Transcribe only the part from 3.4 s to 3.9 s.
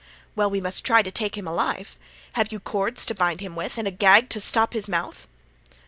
with and